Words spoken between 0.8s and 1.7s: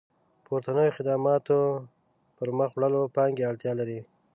خدماتو